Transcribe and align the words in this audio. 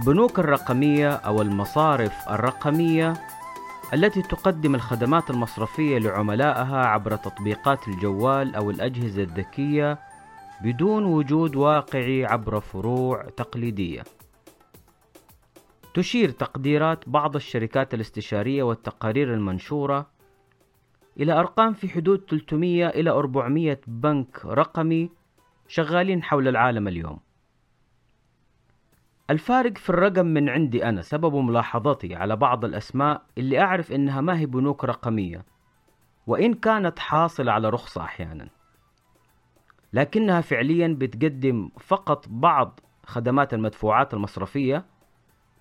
البنوك 0.00 0.38
الرقمية 0.38 1.10
أو 1.10 1.42
المصارف 1.42 2.28
الرقمية 2.28 3.14
التي 3.94 4.22
تقدم 4.22 4.74
الخدمات 4.74 5.30
المصرفية 5.30 5.98
لعملائها 5.98 6.86
عبر 6.86 7.16
تطبيقات 7.16 7.88
الجوال 7.88 8.54
أو 8.54 8.70
الأجهزة 8.70 9.22
الذكية 9.22 9.98
بدون 10.62 11.04
وجود 11.04 11.56
واقعي 11.56 12.24
عبر 12.24 12.60
فروع 12.60 13.22
تقليدية. 13.36 14.02
تشير 15.94 16.30
تقديرات 16.30 17.08
بعض 17.08 17.36
الشركات 17.36 17.94
الاستشارية 17.94 18.62
والتقارير 18.62 19.34
المنشورة 19.34 20.06
إلى 21.20 21.32
أرقام 21.32 21.72
في 21.72 21.88
حدود 21.88 22.24
300 22.30 22.86
إلى 22.86 23.10
400 23.10 23.80
بنك 23.86 24.44
رقمي 24.44 25.10
شغالين 25.68 26.22
حول 26.22 26.48
العالم 26.48 26.88
اليوم. 26.88 27.29
الفارق 29.30 29.78
في 29.78 29.90
الرقم 29.90 30.26
من 30.26 30.48
عندي 30.48 30.84
أنا 30.84 31.02
سبب 31.02 31.34
ملاحظتي 31.34 32.14
على 32.14 32.36
بعض 32.36 32.64
الأسماء 32.64 33.22
اللي 33.38 33.60
أعرف 33.60 33.92
إنها 33.92 34.20
ما 34.20 34.38
هي 34.38 34.46
بنوك 34.46 34.84
رقمية 34.84 35.44
وإن 36.26 36.54
كانت 36.54 36.98
حاصلة 36.98 37.52
على 37.52 37.68
رخصة 37.68 38.02
أحيانا. 38.02 38.48
لكنها 39.92 40.40
فعليا 40.40 40.96
بتقدم 40.98 41.70
فقط 41.80 42.28
بعض 42.28 42.80
خدمات 43.06 43.54
المدفوعات 43.54 44.14
المصرفية 44.14 44.84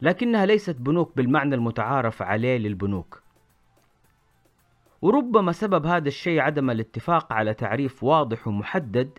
لكنها 0.02 0.46
ليست 0.46 0.76
بنوك 0.76 1.18
بالمعنى 1.18 1.56
المتعارف 1.56 2.22
عليه 2.22 2.58
للبنوك. 2.58 3.22
وربما 5.02 5.52
سبب 5.52 5.86
هذا 5.86 6.08
الشيء 6.08 6.40
عدم 6.40 6.70
الاتفاق 6.70 7.34
على 7.34 7.54
تعريف 7.54 8.04
واضح 8.04 8.48
ومحدد 8.48 9.10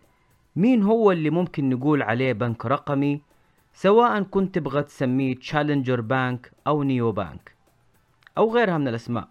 مين 0.57 0.83
هو 0.83 1.13
اللي 1.13 1.31
ممكن 1.31 1.71
نقول 1.71 2.03
عليه 2.03 2.33
بنك 2.33 2.67
رقمي 2.67 3.30
سواء 3.73 4.23
كنت 4.23 4.55
تبغى 4.55 4.83
تسميه 4.83 5.35
challenger 5.35 6.01
bank 6.01 6.53
أو 6.67 6.83
neobank 6.83 7.55
أو 8.39 8.55
غيرها 8.55 8.79
من 8.79 8.89
الأسماء. 8.89 9.29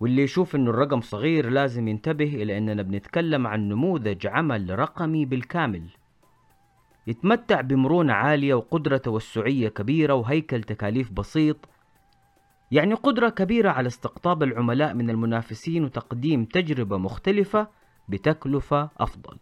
واللي 0.00 0.22
يشوف 0.22 0.56
إنه 0.56 0.70
الرقم 0.70 1.00
صغير 1.00 1.50
لازم 1.50 1.88
ينتبه 1.88 2.34
إلى 2.42 2.58
إننا 2.58 2.82
بنتكلم 2.82 3.46
عن 3.46 3.68
نموذج 3.68 4.26
عمل 4.26 4.78
رقمي 4.78 5.24
بالكامل. 5.24 5.88
يتمتع 7.06 7.60
بمرونة 7.60 8.12
عالية 8.12 8.54
وقدرة 8.54 8.96
توسعية 8.96 9.68
كبيرة 9.68 10.14
وهيكل 10.14 10.62
تكاليف 10.62 11.12
بسيط. 11.12 11.56
يعني 12.70 12.94
قدرة 12.94 13.28
كبيرة 13.28 13.70
على 13.70 13.86
استقطاب 13.86 14.42
العملاء 14.42 14.94
من 14.94 15.10
المنافسين 15.10 15.84
وتقديم 15.84 16.44
تجربة 16.44 16.96
مختلفة 16.98 17.68
بتكلفة 18.08 18.90
أفضل. 18.98 19.38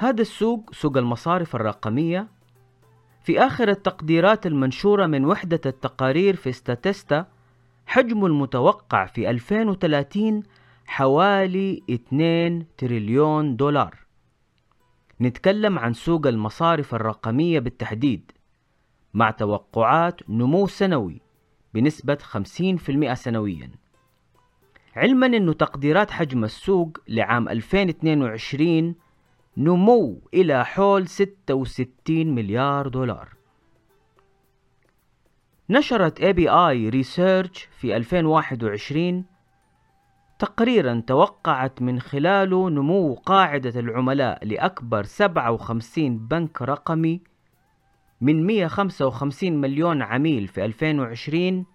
هذا 0.00 0.22
السوق 0.22 0.70
سوق 0.74 0.96
المصارف 0.96 1.56
الرقمية 1.56 2.28
في 3.22 3.40
آخر 3.40 3.68
التقديرات 3.68 4.46
المنشورة 4.46 5.06
من 5.06 5.24
وحدة 5.24 5.60
التقارير 5.66 6.36
في 6.36 6.52
ستاتستا 6.52 7.26
حجمه 7.86 8.26
المتوقع 8.26 9.06
في 9.06 9.30
2030 9.30 10.42
حوالي 10.86 11.82
2 11.90 12.66
تريليون 12.78 13.56
دولار. 13.56 13.94
نتكلم 15.20 15.78
عن 15.78 15.92
سوق 15.92 16.26
المصارف 16.26 16.94
الرقمية 16.94 17.58
بالتحديد 17.58 18.32
مع 19.14 19.30
توقعات 19.30 20.30
نمو 20.30 20.66
سنوي 20.66 21.20
بنسبة 21.74 22.18
50% 22.22 23.14
سنويا. 23.14 23.70
علما 24.96 25.26
أن 25.26 25.56
تقديرات 25.56 26.10
حجم 26.10 26.44
السوق 26.44 26.98
لعام 27.08 27.48
2022 27.48 28.94
نمو 29.56 30.20
إلى 30.34 30.64
حول 30.64 31.08
66 31.08 32.34
مليار 32.34 32.88
دولار. 32.88 33.28
نشرت 35.70 36.20
ABI 36.20 36.92
Research 36.92 37.68
في 37.80 37.96
2021 37.96 39.24
تقريرا 40.38 41.02
توقعت 41.06 41.82
من 41.82 42.00
خلاله 42.00 42.70
نمو 42.70 43.14
قاعدة 43.14 43.80
العملاء 43.80 44.44
لأكبر 44.44 45.02
57 45.02 46.18
بنك 46.18 46.62
رقمي 46.62 47.20
من 48.20 48.46
155 48.46 49.52
مليون 49.52 50.02
عميل 50.02 50.48
في 50.48 50.64
2020 50.64 51.66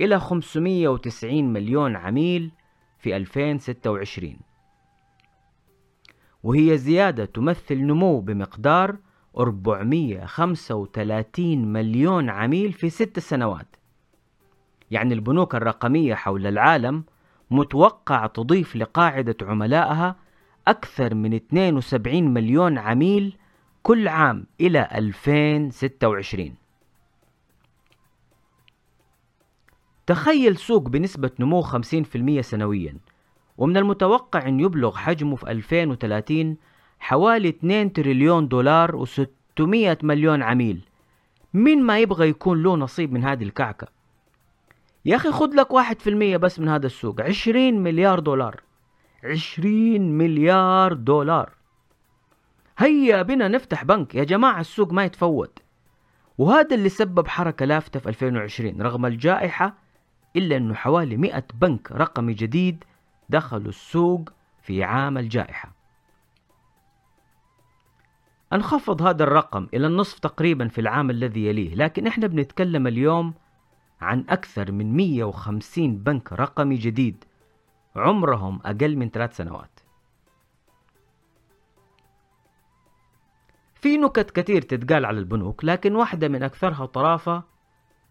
إلى 0.00 0.20
590 0.20 1.52
مليون 1.52 1.96
عميل 1.96 2.50
في 2.98 3.16
2026 3.16 4.36
وهي 6.44 6.78
زيادة 6.78 7.24
تمثل 7.24 7.78
نمو 7.78 8.20
بمقدار 8.20 8.96
435 9.38 11.72
مليون 11.72 12.30
عميل 12.30 12.72
في 12.72 12.90
ست 12.90 13.18
سنوات. 13.18 13.76
يعني 14.90 15.14
البنوك 15.14 15.54
الرقمية 15.54 16.14
حول 16.14 16.46
العالم 16.46 17.04
متوقع 17.50 18.26
تضيف 18.26 18.76
لقاعدة 18.76 19.36
عملائها 19.42 20.16
أكثر 20.68 21.14
من 21.14 21.34
72 21.34 22.34
مليون 22.34 22.78
عميل 22.78 23.36
كل 23.82 24.08
عام 24.08 24.46
إلى 24.60 24.88
2026 24.94 26.54
تخيل 30.06 30.56
سوق 30.56 30.88
بنسبة 30.88 31.30
نمو 31.40 31.62
50% 31.62 32.40
سنويا. 32.40 32.96
ومن 33.58 33.76
المتوقع 33.76 34.48
أن 34.48 34.60
يبلغ 34.60 34.96
حجمه 34.96 35.36
في 35.36 35.50
2030 35.50 36.56
حوالي 36.98 37.48
2 37.48 37.92
تريليون 37.92 38.48
دولار 38.48 39.04
و600 39.06 40.04
مليون 40.04 40.42
عميل. 40.42 40.80
مين 41.54 41.82
ما 41.82 41.98
يبغى 41.98 42.28
يكون 42.28 42.62
له 42.62 42.76
نصيب 42.76 43.12
من 43.12 43.24
هذه 43.24 43.44
الكعكة؟ 43.44 43.86
يا 45.04 45.16
أخي 45.16 45.30
خد 45.30 45.54
لك 45.54 45.70
واحد 45.70 46.00
في 46.00 46.10
المية 46.10 46.36
بس 46.36 46.60
من 46.60 46.68
هذا 46.68 46.86
السوق. 46.86 47.20
عشرين 47.20 47.82
مليار 47.82 48.20
دولار. 48.20 48.60
عشرين 49.24 50.18
مليار 50.18 50.92
دولار. 50.92 51.50
هيا 52.78 53.22
بنا 53.22 53.48
نفتح 53.48 53.84
بنك 53.84 54.14
يا 54.14 54.24
جماعة 54.24 54.60
السوق 54.60 54.92
ما 54.92 55.04
يتفوت. 55.04 55.58
وهذا 56.38 56.74
اللي 56.74 56.88
سبب 56.88 57.28
حركة 57.28 57.66
لافتة 57.66 58.00
في 58.00 58.08
2020 58.08 58.82
رغم 58.82 59.06
الجائحة 59.06 59.74
إلا 60.36 60.56
أنه 60.56 60.74
حوالي 60.74 61.16
100 61.16 61.44
بنك 61.60 61.92
رقمي 61.92 62.34
جديد 62.34 62.84
دخلوا 63.28 63.68
السوق 63.68 64.32
في 64.62 64.84
عام 64.84 65.18
الجائحة. 65.18 65.72
انخفض 68.52 69.02
هذا 69.02 69.24
الرقم 69.24 69.68
إلى 69.74 69.86
النصف 69.86 70.18
تقريبا 70.18 70.68
في 70.68 70.80
العام 70.80 71.10
الذي 71.10 71.46
يليه 71.46 71.74
لكن 71.74 72.06
إحنا 72.06 72.26
بنتكلم 72.26 72.86
اليوم 72.86 73.34
عن 74.00 74.24
أكثر 74.28 74.72
من 74.72 74.96
150 74.96 75.96
بنك 75.96 76.32
رقمي 76.32 76.76
جديد 76.76 77.24
عمرهم 77.96 78.60
أقل 78.64 78.96
من 78.96 79.10
ثلاث 79.10 79.36
سنوات. 79.36 79.80
في 83.74 83.96
نكت 83.96 84.30
كثير 84.30 84.62
تتقال 84.62 85.04
على 85.04 85.18
البنوك 85.18 85.64
لكن 85.64 85.94
واحدة 85.94 86.28
من 86.28 86.42
أكثرها 86.42 86.86
طرافة 86.86 87.42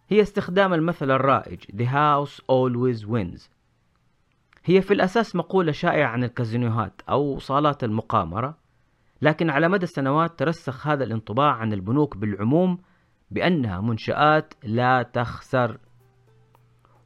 هي 0.09 0.21
استخدام 0.21 0.73
المثل 0.73 1.11
الرائج 1.11 1.59
The 1.63 1.85
house 1.85 2.39
always 2.39 3.05
wins. 3.05 3.52
هي 4.65 4.81
في 4.81 4.93
الأساس 4.93 5.35
مقولة 5.35 5.71
شائعة 5.71 6.09
عن 6.09 6.23
الكازينوهات 6.23 7.01
أو 7.09 7.39
صالات 7.39 7.83
المقامرة 7.83 8.57
لكن 9.21 9.49
على 9.49 9.69
مدى 9.69 9.83
السنوات 9.83 10.39
ترسخ 10.39 10.87
هذا 10.87 11.03
الانطباع 11.03 11.53
عن 11.53 11.73
البنوك 11.73 12.17
بالعموم 12.17 12.77
بأنها 13.31 13.81
منشآت 13.81 14.53
لا 14.63 15.03
تخسر. 15.03 15.77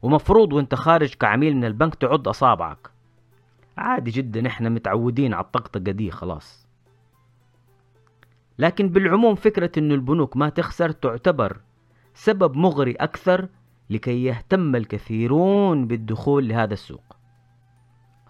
ومفروض 0.02 0.52
وانت 0.52 0.74
خارج 0.74 1.14
كعميل 1.14 1.56
من 1.56 1.64
البنك 1.64 1.94
تعض 1.94 2.28
أصابعك. 2.28 2.90
عادي 3.76 4.10
جدا 4.10 4.46
إحنا 4.46 4.68
متعودين 4.68 5.34
على 5.34 5.44
الطقطقة 5.44 5.92
دي 5.92 6.10
خلاص. 6.10 6.68
لكن 8.58 8.88
بالعموم 8.88 9.34
فكرة 9.34 9.70
أن 9.78 9.92
البنوك 9.92 10.36
ما 10.36 10.48
تخسر 10.48 10.90
تعتبر 10.90 11.60
سبب 12.14 12.56
مغري 12.56 12.92
أكثر 12.92 13.48
لكي 13.90 14.24
يهتم 14.24 14.76
الكثيرون 14.76 15.86
بالدخول 15.86 16.48
لهذا 16.48 16.72
السوق. 16.72 17.17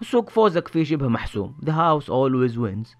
سوق 0.02 0.30
فوزك 0.30 0.68
فيه 0.68 0.84
شبه 0.84 1.08
محسوم. 1.08 1.56
The 1.62 1.72
house 1.72 2.06
always 2.08 2.56
wins. 2.56 2.96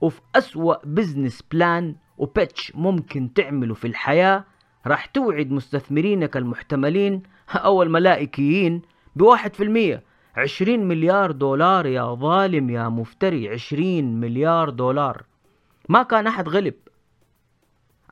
وفي 0.00 0.20
أسوأ 0.34 0.86
business 0.86 1.42
plan 1.42 1.96
و 2.18 2.27
pitch 2.27 2.72
ممكن 2.74 3.32
تعمله 3.32 3.74
في 3.74 3.86
الحياة 3.86 4.44
راح 4.86 5.06
توعد 5.06 5.50
مستثمرينك 5.50 6.36
المحتملين 6.36 7.22
أو 7.54 7.82
الملائكيين 7.82 8.82
بواحد 9.16 9.54
في 9.54 9.62
المية. 9.62 10.02
عشرين 10.36 10.88
مليار 10.88 11.30
دولار 11.30 11.86
يا 11.86 12.14
ظالم 12.14 12.70
يا 12.70 12.88
مفتري 12.88 13.48
عشرين 13.48 14.20
مليار 14.20 14.70
دولار. 14.70 15.24
ما 15.88 16.02
كان 16.02 16.26
أحد 16.26 16.48
غلب. 16.48 16.74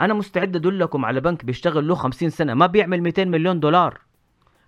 أنا 0.01 0.15
مستعد 0.15 0.57
أدلكم 0.57 1.05
على 1.05 1.21
بنك 1.21 1.45
بيشتغل 1.45 1.89
له 1.89 1.95
خمسين 1.95 2.31
سنة 2.31 2.55
ما 2.55 2.67
بيعمل 2.67 3.03
ميتين 3.03 3.31
مليون 3.31 3.61
دولار. 3.61 4.01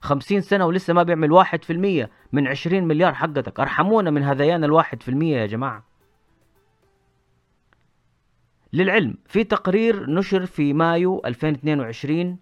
خمسين 0.02 0.40
سنة 0.40 0.66
ولسه 0.66 0.92
ما 0.92 1.02
بيعمل 1.02 1.32
واحد 1.32 1.64
في 1.64 1.72
المية 1.72 2.10
من 2.32 2.46
عشرين 2.46 2.84
مليار 2.84 3.14
حقتك. 3.14 3.60
أرحمونا 3.60 4.10
من 4.10 4.22
هذيان 4.22 4.64
الواحد 4.64 5.02
في 5.02 5.08
المية 5.08 5.36
يا 5.36 5.46
جماعة. 5.46 5.84
للعلم 8.72 9.16
في 9.26 9.44
تقرير 9.44 10.10
نشر 10.10 10.46
في 10.46 10.72
مايو 10.72 11.22
2022 11.24 12.38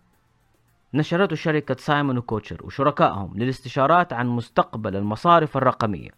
نشرته 0.94 1.36
شركة 1.36 1.76
سايمون 1.78 2.18
وكوتشر 2.18 2.66
وشركائهم 2.66 3.32
للاستشارات 3.36 4.12
عن 4.12 4.28
مستقبل 4.28 4.96
المصارف 4.96 5.56
الرقمية. 5.56 6.10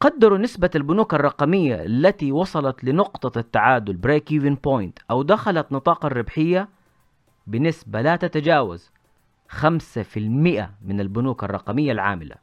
قدروا 0.00 0.38
نسبة 0.38 0.70
البنوك 0.74 1.14
الرقمية 1.14 1.84
التي 1.84 2.32
وصلت 2.32 2.84
لنقطة 2.84 3.38
التعادل 3.38 3.96
break-even 3.96 4.54
point 4.54 4.98
أو 5.10 5.22
دخلت 5.22 5.72
نطاق 5.72 6.06
الربحية 6.06 6.68
بنسبة 7.46 8.00
لا 8.00 8.16
تتجاوز 8.16 8.90
5% 9.48 9.56
من 10.82 11.00
البنوك 11.00 11.44
الرقمية 11.44 11.92
العاملة. 11.92 12.36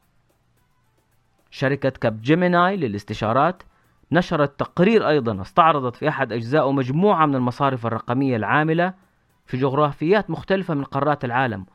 شركة 1.49 1.89
كاب 1.89 2.21
جيميناي 2.21 2.77
للاستشارات 2.77 3.63
نشرت 4.11 4.59
تقرير 4.59 5.07
أيضا 5.07 5.41
استعرضت 5.41 5.95
في 5.95 6.09
أحد 6.09 6.33
أجزائه 6.33 6.71
مجموعة 6.71 7.25
من 7.25 7.35
المصارف 7.35 7.85
الرقمية 7.85 8.35
العاملة 8.35 8.93
في 9.45 9.57
جغرافيات 9.57 10.29
مختلفة 10.29 10.73
من 10.73 10.83
قارات 10.83 11.25
العالم 11.25 11.65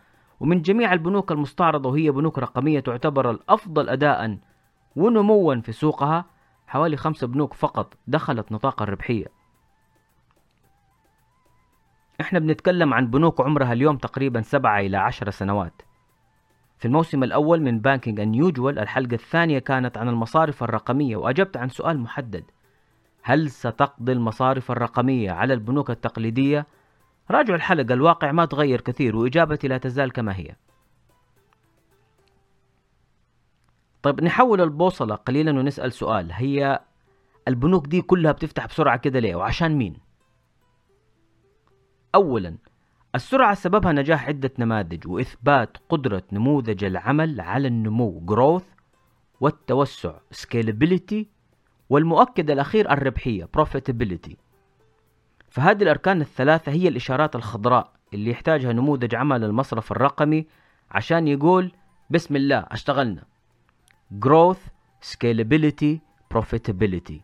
ومن 0.40 0.62
جميع 0.62 0.92
البنوك 0.92 1.32
المستعرضة 1.32 1.90
وهي 1.90 2.10
بنوك 2.10 2.38
رقمية 2.38 2.80
تعتبر 2.80 3.30
الأفضل 3.30 3.88
أداء 3.88 4.38
ونموا 4.96 5.54
في 5.60 5.72
سوقها 5.72 6.24
حوالي 6.66 6.96
خمسة 6.96 7.26
بنوك 7.26 7.54
فقط 7.54 7.94
دخلت 8.06 8.52
نطاق 8.52 8.82
الربحية. 8.82 9.35
إحنا 12.20 12.38
بنتكلم 12.38 12.94
عن 12.94 13.06
بنوك 13.06 13.40
عمرها 13.40 13.72
اليوم 13.72 13.96
تقريبا 13.96 14.42
سبعة 14.42 14.80
إلى 14.80 14.96
عشر 14.96 15.30
سنوات. 15.30 15.82
في 16.78 16.84
الموسم 16.84 17.22
الأول 17.24 17.62
من 17.62 17.80
بانكينج 17.80 18.20
أنيوجوال 18.20 18.78
الحلقة 18.78 19.14
الثانية 19.14 19.58
كانت 19.58 19.98
عن 19.98 20.08
المصارف 20.08 20.62
الرقمية 20.62 21.16
وأجبت 21.16 21.56
عن 21.56 21.68
سؤال 21.68 22.00
محدد. 22.00 22.44
هل 23.22 23.50
ستقضي 23.50 24.12
المصارف 24.12 24.70
الرقمية 24.70 25.30
على 25.30 25.54
البنوك 25.54 25.90
التقليدية؟ 25.90 26.66
راجعوا 27.30 27.56
الحلقة 27.56 27.94
الواقع 27.94 28.32
ما 28.32 28.44
تغير 28.44 28.80
كثير 28.80 29.16
وإجابتي 29.16 29.68
لا 29.68 29.78
تزال 29.78 30.12
كما 30.12 30.36
هي. 30.36 30.56
طيب 34.02 34.24
نحول 34.24 34.60
البوصلة 34.60 35.14
قليلا 35.14 35.50
ونسأل 35.50 35.92
سؤال. 35.92 36.32
هي 36.32 36.80
البنوك 37.48 37.86
دي 37.86 38.02
كلها 38.02 38.32
بتفتح 38.32 38.66
بسرعة 38.66 38.96
كده 38.96 39.18
ليه؟ 39.18 39.34
وعشان 39.34 39.76
مين؟ 39.76 40.05
أولا 42.14 42.56
السرعة 43.14 43.54
سببها 43.54 43.92
نجاح 43.92 44.28
عدة 44.28 44.50
نماذج 44.58 45.08
وإثبات 45.08 45.76
قدرة 45.88 46.22
نموذج 46.32 46.84
العمل 46.84 47.40
على 47.40 47.68
النمو 47.68 48.26
growth 48.30 48.76
والتوسع 49.40 50.14
scalability 50.34 51.24
والمؤكد 51.90 52.50
الأخير 52.50 52.90
الربحية 52.90 53.48
profitability. 53.58 54.34
فهذه 55.50 55.82
الأركان 55.82 56.20
الثلاثة 56.20 56.72
هي 56.72 56.88
الإشارات 56.88 57.36
الخضراء 57.36 57.92
اللي 58.14 58.30
يحتاجها 58.30 58.72
نموذج 58.72 59.14
عمل 59.14 59.44
المصرف 59.44 59.92
الرقمي 59.92 60.46
عشان 60.90 61.28
يقول 61.28 61.72
بسم 62.10 62.36
الله 62.36 62.66
اشتغلنا. 62.70 63.24
growth 64.26 64.70
scalability 65.02 65.98
profitability. 66.34 67.20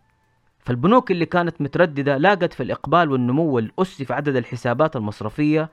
فالبنوك 0.62 1.10
اللي 1.10 1.26
كانت 1.26 1.60
مترددة 1.60 2.16
لاقت 2.16 2.52
في 2.52 2.62
الإقبال 2.62 3.10
والنمو 3.10 3.58
الأسي 3.58 4.04
في 4.04 4.12
عدد 4.12 4.36
الحسابات 4.36 4.96
المصرفية 4.96 5.70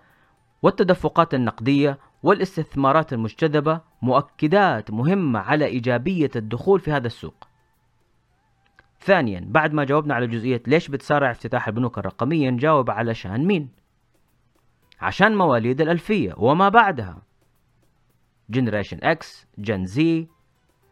والتدفقات 0.61 1.33
النقدية 1.33 1.99
والاستثمارات 2.23 3.13
المجتذبة 3.13 3.81
مؤكدات 4.01 4.91
مهمة 4.91 5.39
على 5.39 5.65
إيجابية 5.65 6.31
الدخول 6.35 6.79
في 6.79 6.91
هذا 6.91 7.07
السوق. 7.07 7.47
ثانيا 9.01 9.45
بعد 9.47 9.73
ما 9.73 9.83
جاوبنا 9.83 10.13
على 10.15 10.27
جزئية 10.27 10.63
ليش 10.67 10.87
بتسارع 10.87 11.31
افتتاح 11.31 11.67
البنوك 11.67 11.97
الرقمية 11.97 12.49
نجاوب 12.49 12.89
علشان 12.89 13.45
مين؟ 13.45 13.69
عشان 15.01 15.35
مواليد 15.35 15.81
الألفية 15.81 16.33
وما 16.37 16.69
بعدها 16.69 17.21
generation 18.49 18.99
X 19.03 19.47
Gen 19.57 19.85
Z 19.85 20.27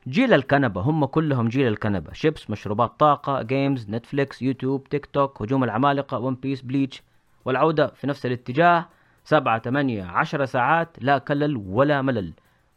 جيل 0.07 0.33
الكنبة 0.33 0.81
هم 0.81 1.05
كلهم 1.05 1.47
جيل 1.47 1.67
الكنبة. 1.67 2.13
شيبس 2.13 2.49
مشروبات 2.49 2.99
طاقة 2.99 3.41
games 3.41 3.89
نتفليكس 3.89 4.41
يوتيوب 4.41 4.89
تيك 4.89 5.05
توك 5.05 5.41
هجوم 5.41 5.63
العمالقة 5.63 6.19
ون 6.19 6.35
بيس 6.35 6.61
بليتش 6.61 7.03
والعودة 7.45 7.87
في 7.87 8.07
نفس 8.07 8.25
الاتجاه 8.25 8.85
سبعة 9.23 9.59
ثمانية 9.59 10.03
عشر 10.03 10.45
ساعات 10.45 10.97
لا 11.01 11.17
كلل 11.17 11.57
ولا 11.57 12.01
ملل. 12.01 12.33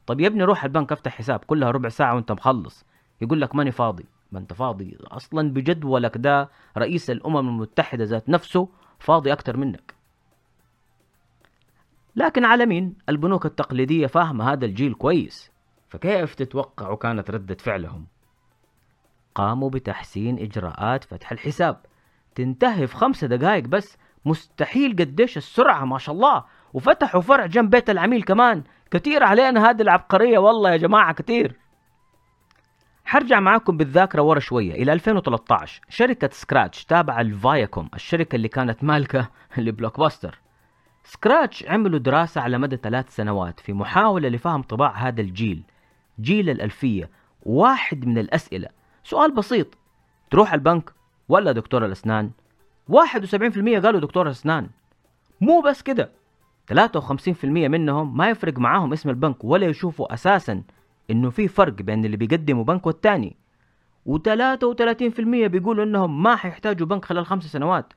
طيب 0.06 0.20
يا 0.20 0.26
ابني 0.26 0.44
روح 0.44 0.64
البنك 0.64 0.92
افتح 0.92 1.12
حساب 1.12 1.38
كلها 1.38 1.70
ربع 1.70 1.88
ساعة 1.88 2.14
وانت 2.14 2.32
مخلص. 2.32 2.84
يقول 3.20 3.40
لك 3.40 3.54
ماني 3.54 3.70
فاضي. 3.70 4.04
ما 4.32 4.38
انت 4.38 4.52
فاضي 4.52 4.96
أصلا 5.04 5.50
بجدولك 5.50 6.16
ده 6.16 6.48
رئيس 6.78 7.10
الأمم 7.10 7.48
المتحدة 7.48 8.04
ذات 8.04 8.28
نفسه 8.28 8.68
فاضي 8.98 9.32
أكتر 9.32 9.56
منك. 9.56 9.94
لكن 12.16 12.44
على 12.44 12.66
مين 12.66 12.94
البنوك 13.08 13.46
التقليدية 13.46 14.06
فاهمة 14.06 14.52
هذا 14.52 14.66
الجيل 14.66 14.94
كويس. 14.94 15.50
فكيف 15.90 16.34
تتوقعوا 16.34 16.96
كانت 16.96 17.30
ردة 17.30 17.54
فعلهم؟ 17.54 18.06
قاموا 19.34 19.70
بتحسين 19.70 20.38
إجراءات 20.38 21.04
فتح 21.04 21.32
الحساب. 21.32 21.80
تنتهي 22.34 22.86
في 22.86 22.96
خمسة 22.96 23.26
دقائق 23.26 23.64
بس. 23.64 23.98
مستحيل 24.24 24.96
قديش 24.96 25.36
السرعة 25.36 25.84
ما 25.84 25.98
شاء 25.98 26.14
الله. 26.14 26.44
وفتحوا 26.72 27.20
فرع 27.20 27.46
جنب 27.46 27.70
بيت 27.70 27.90
العميل 27.90 28.22
كمان. 28.22 28.62
كتير 28.90 29.22
علينا 29.22 29.70
هذه 29.70 29.82
العبقرية 29.82 30.38
والله 30.38 30.70
يا 30.70 30.76
جماعة 30.76 31.12
كتير. 31.12 31.56
حرجع 33.04 33.40
معاكم 33.40 33.76
بالذاكرة 33.76 34.22
ورا 34.22 34.40
شوية. 34.40 34.82
إلى 34.82 34.92
2013 34.92 35.80
شركة 35.88 36.28
سكراتش 36.32 36.84
تابعة 36.84 37.22
لفاياكوم 37.22 37.90
الشركة 37.94 38.36
اللي 38.36 38.48
كانت 38.48 38.84
مالكة 38.84 39.28
لبلوك 39.58 40.00
باستر 40.00 40.38
سكراتش 41.04 41.64
عملوا 41.64 41.98
دراسة 41.98 42.40
على 42.40 42.58
مدى 42.58 42.76
ثلاث 42.76 43.16
سنوات 43.16 43.60
في 43.60 43.72
محاولة 43.72 44.28
لفهم 44.28 44.62
طباع 44.62 45.08
هذا 45.08 45.20
الجيل. 45.20 45.62
جيل 46.20 46.50
الألفية 46.50 47.10
واحد 47.42 48.06
من 48.06 48.18
الأسئلة. 48.18 48.68
سؤال 49.04 49.34
بسيط. 49.34 49.78
تروح 50.30 50.54
البنك 50.54 50.92
ولا 51.28 51.52
دكتور 51.52 51.86
الأسنان؟ 51.86 52.30
71% 52.88 53.78
قالوا 53.78 54.00
دكتور 54.00 54.30
أسنان 54.30 54.68
مو 55.40 55.60
بس 55.60 55.82
كده. 55.82 56.10
53% 56.66 57.44
منهم 57.44 58.16
ما 58.16 58.30
يفرق 58.30 58.58
معاهم 58.58 58.92
اسم 58.92 59.10
البنك 59.10 59.44
ولا 59.44 59.66
يشوفوا 59.66 60.14
أساسا 60.14 60.62
إنه 61.10 61.30
في 61.30 61.48
فرق 61.48 61.72
بين 61.72 62.04
اللي 62.04 62.16
بيقدموا 62.16 62.64
بنك 62.64 62.86
والتاني. 62.86 63.36
و33% 64.08 65.20
بيقولوا 65.46 65.84
إنهم 65.84 66.22
ما 66.22 66.36
حيحتاجوا 66.36 66.86
بنك 66.86 67.04
خلال 67.04 67.26
خمس 67.26 67.44
سنوات. 67.44 67.92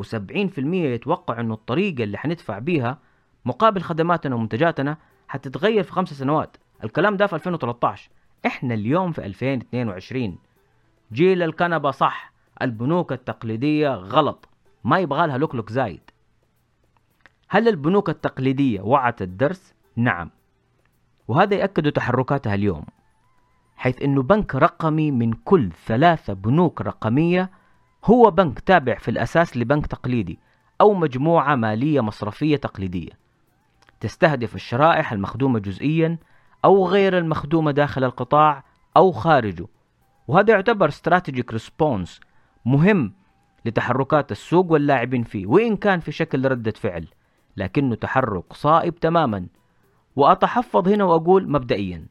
و70% 0.00 0.58
يتوقع 0.58 1.40
إنه 1.40 1.54
الطريقة 1.54 2.04
اللي 2.04 2.18
حندفع 2.18 2.58
بيها 2.58 2.98
مقابل 3.44 3.80
خدماتنا 3.80 4.34
ومنتجاتنا 4.34 4.96
حتتغير 5.28 5.82
في 5.82 5.92
خمس 5.92 6.12
سنوات. 6.14 6.56
الكلام 6.84 7.16
ده 7.16 7.26
في 7.26 7.34
2013 7.34 8.10
إحنا 8.46 8.74
اليوم 8.74 9.12
في 9.12 9.26
2022 9.26 10.38
جيل 11.12 11.42
الكنبة 11.42 11.90
صح 11.90 12.32
البنوك 12.62 13.12
التقليدية 13.12 13.88
غلط 13.94 14.48
ما 14.84 14.98
يبغى 14.98 15.26
لها 15.26 15.38
لوك 15.38 15.72
زايد. 15.72 16.00
هل 17.48 17.68
البنوك 17.68 18.08
التقليدية 18.10 18.80
وعت 18.80 19.22
الدرس؟ 19.22 19.74
نعم. 19.96 20.30
وهذا 21.28 21.54
يأكد 21.54 21.92
تحركاتها 21.92 22.54
اليوم 22.54 22.84
حيث 23.76 24.02
أنه 24.02 24.22
بنك 24.22 24.54
رقمي 24.54 25.10
من 25.10 25.32
كل 25.32 25.70
ثلاثة 25.86 26.32
بنوك 26.32 26.80
رقمية 26.80 27.50
هو 28.04 28.30
بنك 28.30 28.60
تابع 28.60 28.98
في 28.98 29.10
الأساس 29.10 29.56
لبنك 29.56 29.86
تقليدي 29.86 30.38
أو 30.80 30.94
مجموعة 30.94 31.54
مالية 31.54 32.00
مصرفية 32.00 32.56
تقليدية. 32.56 33.10
تستهدف 34.00 34.54
الشرائح 34.54 35.12
المخدومة 35.12 35.58
جزئيا 35.58 36.18
أو 36.64 36.86
غير 36.86 37.18
المخدومة 37.18 37.70
داخل 37.70 38.04
القطاع 38.04 38.64
أو 38.96 39.12
خارجه. 39.12 39.66
وهذا 40.28 40.54
يعتبر 40.54 40.88
استراتيجيك 40.88 41.52
ريسبونس 41.52 42.20
مهم 42.64 43.12
لتحركات 43.64 44.32
السوق 44.32 44.72
واللاعبين 44.72 45.22
فيه 45.22 45.46
وإن 45.46 45.76
كان 45.76 46.00
في 46.00 46.12
شكل 46.12 46.50
ردة 46.50 46.70
فعل 46.70 47.08
لكنه 47.56 47.94
تحرك 47.94 48.52
صائب 48.52 48.94
تماما. 48.94 49.46
وأتحفظ 50.16 50.88
هنا 50.88 51.04
وأقول 51.04 51.50
مبدئيا 51.50 52.06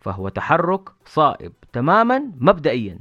فهو 0.00 0.28
تحرك 0.28 0.88
صائب 1.04 1.52
تماما 1.72 2.32
مبدئيا. 2.40 2.98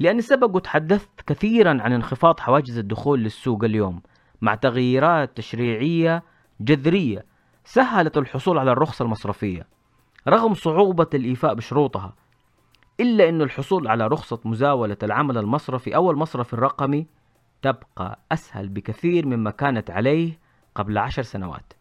لأني 0.00 0.20
سبق 0.20 0.56
وتحدثت 0.56 1.20
كثيرا 1.26 1.82
عن 1.82 1.92
انخفاض 1.92 2.40
حواجز 2.40 2.78
الدخول 2.78 3.20
للسوق 3.20 3.64
اليوم 3.64 4.02
مع 4.40 4.54
تغييرات 4.54 5.36
تشريعية 5.36 6.22
جذرية. 6.60 7.33
سهلت 7.64 8.16
الحصول 8.16 8.58
على 8.58 8.72
الرخصة 8.72 9.02
المصرفية 9.02 9.66
رغم 10.28 10.54
صعوبة 10.54 11.06
الإيفاء 11.14 11.54
بشروطها 11.54 12.14
إلا 13.00 13.28
أن 13.28 13.42
الحصول 13.42 13.88
على 13.88 14.06
رخصة 14.06 14.40
مزاولة 14.44 14.96
العمل 15.02 15.38
المصرفي 15.38 15.96
أو 15.96 16.10
المصرف 16.10 16.54
الرقمي 16.54 17.06
تبقى 17.62 18.18
أسهل 18.32 18.68
بكثير 18.68 19.26
مما 19.26 19.50
كانت 19.50 19.90
عليه 19.90 20.38
قبل 20.74 20.98
عشر 20.98 21.22
سنوات. 21.22 21.72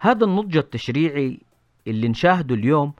هذا 0.00 0.24
النضج 0.24 0.56
التشريعي 0.56 1.40
اللي 1.86 2.08
نشاهده 2.08 2.54
اليوم 2.54 2.92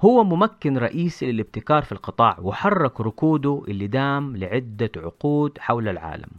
هو 0.00 0.24
ممكن 0.24 0.78
رئيسي 0.78 1.32
للابتكار 1.32 1.82
في 1.82 1.92
القطاع 1.92 2.36
وحرك 2.40 3.00
ركوده 3.00 3.62
اللي 3.68 3.86
دام 3.86 4.36
لعدة 4.36 4.90
عقود 4.96 5.58
حول 5.58 5.88
العالم. 5.88 6.30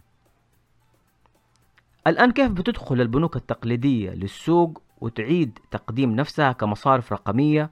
الآن 2.09 2.31
كيف 2.31 2.51
بتدخل 2.51 3.01
البنوك 3.01 3.35
التقليدية 3.35 4.09
للسوق 4.11 4.81
وتعيد 5.01 5.59
تقديم 5.71 6.15
نفسها 6.15 6.51
كمصارف 6.51 7.13
رقمية؟ 7.13 7.71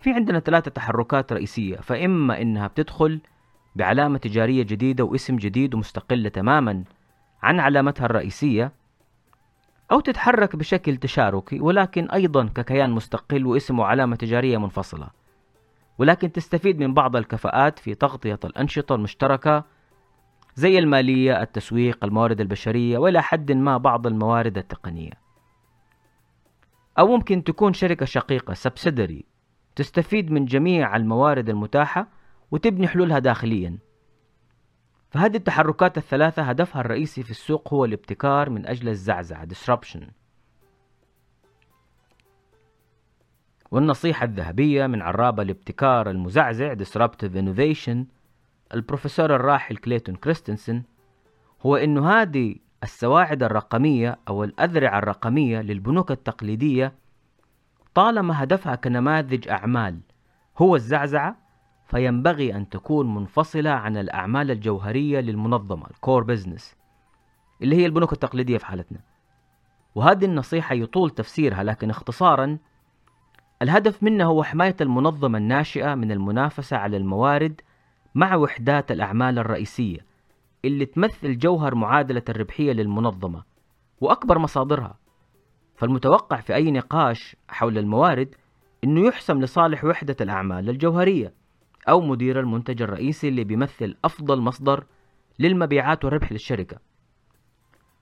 في 0.00 0.10
عندنا 0.12 0.40
ثلاثة 0.40 0.70
تحركات 0.70 1.32
رئيسية 1.32 1.76
فإما 1.76 2.42
إنها 2.42 2.66
بتدخل 2.66 3.20
بعلامة 3.76 4.18
تجارية 4.18 4.62
جديدة 4.62 5.04
واسم 5.04 5.36
جديد 5.36 5.74
ومستقلة 5.74 6.28
تماما 6.28 6.84
عن 7.42 7.60
علامتها 7.60 8.06
الرئيسية 8.06 8.72
أو 9.92 10.00
تتحرك 10.00 10.56
بشكل 10.56 10.96
تشاركي 10.96 11.60
ولكن 11.60 12.10
أيضا 12.10 12.46
ككيان 12.46 12.90
مستقل 12.90 13.46
واسم 13.46 13.78
وعلامة 13.78 14.16
تجارية 14.16 14.58
منفصلة. 14.58 15.08
ولكن 15.98 16.32
تستفيد 16.32 16.78
من 16.78 16.94
بعض 16.94 17.16
الكفاءات 17.16 17.78
في 17.78 17.94
تغطية 17.94 18.40
الأنشطة 18.44 18.94
المشتركة 18.94 19.64
زي 20.58 20.78
المالية، 20.78 21.42
التسويق، 21.42 22.04
الموارد 22.04 22.40
البشرية 22.40 22.98
وإلى 22.98 23.22
حد 23.22 23.52
ما 23.52 23.76
بعض 23.76 24.06
الموارد 24.06 24.58
التقنية. 24.58 25.12
أو 26.98 27.06
ممكن 27.06 27.44
تكون 27.44 27.72
شركة 27.72 28.06
شقيقة 28.06 28.54
سبسيدري 28.54 29.24
تستفيد 29.76 30.30
من 30.30 30.44
جميع 30.44 30.96
الموارد 30.96 31.48
المتاحة 31.48 32.08
وتبني 32.50 32.88
حلولها 32.88 33.18
داخليا 33.18 33.78
فهذه 35.10 35.36
التحركات 35.36 35.98
الثلاثة 35.98 36.42
هدفها 36.42 36.80
الرئيسي 36.80 37.22
في 37.22 37.30
السوق 37.30 37.74
هو 37.74 37.84
الابتكار 37.84 38.50
من 38.50 38.66
أجل 38.66 38.88
الزعزعة 38.88 39.48
disruption 39.54 40.02
والنصيحة 43.70 44.24
الذهبية 44.24 44.86
من 44.86 45.02
عراب 45.02 45.40
الابتكار 45.40 46.10
المزعزع 46.10 46.74
disruptive 46.74 47.34
innovation 47.34 48.17
البروفيسور 48.74 49.34
الراحل 49.34 49.76
كليتون 49.76 50.16
كريستنسن 50.16 50.82
هو 51.62 51.76
أنه 51.76 52.10
هذه 52.10 52.56
السواعد 52.82 53.42
الرقمية 53.42 54.18
أو 54.28 54.44
الأذرع 54.44 54.98
الرقمية 54.98 55.60
للبنوك 55.60 56.10
التقليدية 56.10 56.92
طالما 57.94 58.42
هدفها 58.42 58.74
كنماذج 58.74 59.48
أعمال 59.48 60.00
هو 60.58 60.76
الزعزعة 60.76 61.36
فينبغي 61.86 62.54
أن 62.54 62.68
تكون 62.68 63.14
منفصلة 63.14 63.70
عن 63.70 63.96
الأعمال 63.96 64.50
الجوهرية 64.50 65.20
للمنظمة 65.20 65.86
الكور 65.90 66.22
بزنس 66.22 66.76
اللي 67.62 67.76
هي 67.76 67.86
البنوك 67.86 68.12
التقليدية 68.12 68.58
في 68.58 68.66
حالتنا. 68.66 68.98
وهذه 69.94 70.24
النصيحة 70.24 70.74
يطول 70.74 71.10
تفسيرها 71.10 71.62
لكن 71.62 71.90
اختصارا 71.90 72.58
الهدف 73.62 74.02
منها 74.02 74.26
هو 74.26 74.42
حماية 74.42 74.76
المنظمة 74.80 75.38
الناشئة 75.38 75.94
من 75.94 76.12
المنافسة 76.12 76.76
على 76.76 76.96
الموارد 76.96 77.60
مع 78.18 78.36
وحدات 78.36 78.92
الأعمال 78.92 79.38
الرئيسية 79.38 79.98
اللي 80.64 80.86
تمثل 80.86 81.38
جوهر 81.38 81.74
معادلة 81.74 82.22
الربحية 82.28 82.72
للمنظمة 82.72 83.42
وأكبر 84.00 84.38
مصادرها. 84.38 84.98
فالمتوقع 85.76 86.40
في 86.40 86.54
أي 86.54 86.70
نقاش 86.70 87.36
حول 87.48 87.78
الموارد 87.78 88.34
أنه 88.84 89.06
يحسم 89.06 89.40
لصالح 89.40 89.84
وحدة 89.84 90.16
الأعمال 90.20 90.70
الجوهرية 90.70 91.32
أو 91.88 92.00
مدير 92.00 92.40
المنتج 92.40 92.82
الرئيسي 92.82 93.28
اللي 93.28 93.44
بيمثل 93.44 93.96
أفضل 94.04 94.40
مصدر 94.40 94.84
للمبيعات 95.38 96.04
والربح 96.04 96.32
للشركة. 96.32 96.78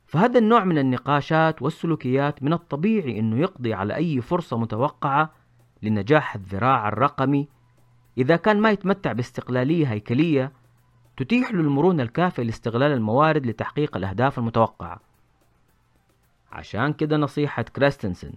فهذا 0.07 0.39
النوع 0.39 0.65
من 0.65 0.79
النقاشات 0.79 1.63
والسلوكيات 1.63 2.43
من 2.43 2.53
الطبيعي 2.53 3.19
أنه 3.19 3.39
يقضي 3.39 3.75
على 3.75 3.95
أي 3.95 4.21
فرصة 4.21 4.59
متوقعة 4.59 5.33
لنجاح 5.83 6.35
الذراع 6.35 6.89
الرقمي 6.89 7.49
إذا 8.19 8.37
كان 8.37 8.61
ما 8.61 8.71
يتمتع 8.71 9.13
باستقلالية 9.13 9.87
هيكلية 9.87 10.53
تتيح 11.17 11.53
له 11.53 11.61
المرونة 11.61 12.03
الكافية 12.03 12.43
لاستغلال 12.43 12.93
الموارد 12.93 13.47
لتحقيق 13.47 13.97
الأهداف 13.97 14.39
المتوقعة 14.39 15.01
عشان 16.53 16.93
كده 16.93 17.17
نصيحة 17.17 17.63
كريستنسن 17.63 18.33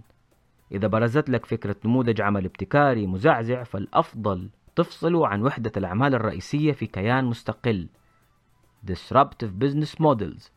إذا 0.71 0.87
برزت 0.87 1.29
لك 1.29 1.45
فكرة 1.45 1.75
نموذج 1.85 2.21
عمل 2.21 2.45
ابتكاري 2.45 3.07
مزعزع 3.07 3.63
فالأفضل 3.63 4.49
تفصله 4.75 5.27
عن 5.27 5.41
وحدة 5.41 5.71
الأعمال 5.77 6.15
الرئيسية 6.15 6.71
في 6.71 6.85
كيان 6.85 7.25
مستقل. 7.25 7.87
Disruptive 8.91 9.59
business 9.59 9.99
models 9.99 10.49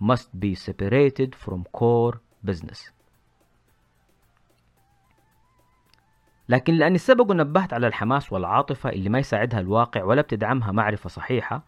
must 0.00 0.28
be 0.40 0.54
separated 0.54 1.34
from 1.34 1.64
core 1.72 2.18
business. 2.44 2.90
لكن 6.50 6.74
لأني 6.74 6.98
سبق 6.98 7.30
ونبهت 7.30 7.72
على 7.72 7.86
الحماس 7.86 8.32
والعاطفة 8.32 8.90
اللي 8.90 9.08
ما 9.08 9.18
يساعدها 9.18 9.60
الواقع 9.60 10.04
ولا 10.04 10.22
بتدعمها 10.22 10.72
معرفة 10.72 11.08
صحيحة 11.08 11.62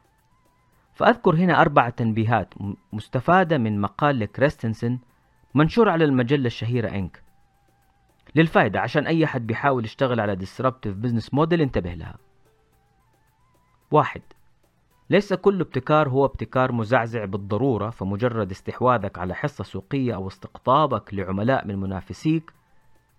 فأذكر 0.92 1.34
هنا 1.34 1.60
أربع 1.60 1.88
تنبيهات 1.88 2.54
مستفادة 2.92 3.58
من 3.58 3.80
مقال 3.80 4.18
لكريستنسن 4.18 4.98
منشور 5.54 5.88
على 5.88 6.04
المجلة 6.04 6.46
الشهيرة 6.46 6.88
إنك. 6.88 7.22
للفائدة 8.34 8.80
عشان 8.80 9.06
أي 9.06 9.26
حد 9.26 9.46
بيحاول 9.46 9.84
يشتغل 9.84 10.20
على 10.20 10.36
disruptive 10.36 11.06
business 11.06 11.26
model 11.36 11.60
انتبه 11.60 11.94
لها. 11.94 12.14
واحد 13.90 14.22
ليس 15.10 15.32
كل 15.32 15.60
ابتكار 15.60 16.08
هو 16.08 16.24
ابتكار 16.24 16.72
مزعزع 16.72 17.24
بالضرورة 17.24 17.90
فمجرد 17.90 18.50
استحواذك 18.50 19.18
على 19.18 19.34
حصة 19.34 19.64
سوقية 19.64 20.14
أو 20.14 20.28
استقطابك 20.28 21.14
لعملاء 21.14 21.66
من 21.66 21.76
منافسيك 21.76 22.52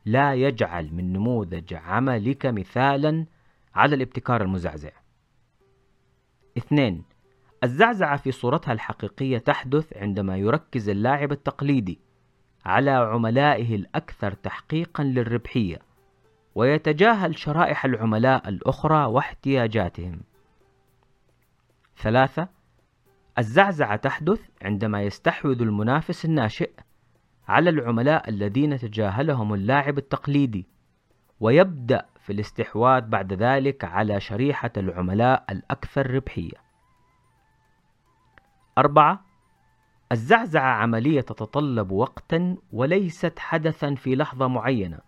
لا 0.05 0.33
يجعل 0.33 0.93
من 0.93 1.13
نموذج 1.13 1.73
عملك 1.73 2.45
مثالا 2.45 3.25
على 3.75 3.95
الابتكار 3.95 4.41
المزعزع 4.41 4.91
اثنين 6.57 7.03
الزعزعة 7.63 8.17
في 8.17 8.31
صورتها 8.31 8.73
الحقيقية 8.73 9.37
تحدث 9.37 9.97
عندما 9.97 10.37
يركز 10.37 10.89
اللاعب 10.89 11.31
التقليدي 11.31 11.99
على 12.65 12.91
عملائه 12.91 13.75
الأكثر 13.75 14.31
تحقيقا 14.31 15.03
للربحية 15.03 15.79
ويتجاهل 16.55 17.37
شرائح 17.37 17.85
العملاء 17.85 18.49
الأخرى 18.49 19.05
واحتياجاتهم. 19.05 20.21
ثلاثة 21.97 22.47
الزعزعة 23.37 23.95
تحدث 23.95 24.41
عندما 24.61 25.01
يستحوذ 25.01 25.61
المنافس 25.61 26.25
الناشئ 26.25 26.71
على 27.47 27.69
العملاء 27.69 28.29
الذين 28.29 28.77
تجاهلهم 28.77 29.53
اللاعب 29.53 29.97
التقليدي 29.97 30.67
ويبدأ 31.39 32.05
في 32.19 32.33
الاستحواذ 32.33 33.01
بعد 33.01 33.33
ذلك 33.33 33.83
على 33.83 34.19
شريحة 34.19 34.71
العملاء 34.77 35.45
الأكثر 35.49 36.11
ربحية. 36.11 36.63
أربعة 38.77 39.25
الزعزعة 40.11 40.73
عملية 40.73 41.21
تتطلب 41.21 41.91
وقتا 41.91 42.57
وليست 42.71 43.39
حدثا 43.39 43.95
في 43.95 44.15
لحظة 44.15 44.47
معينة 44.47 44.99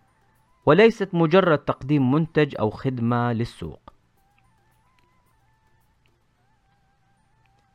وليست 0.66 1.14
مجرد 1.14 1.58
تقديم 1.58 2.12
منتج 2.12 2.54
أو 2.60 2.70
خدمة 2.70 3.32
للسوق 3.32 3.92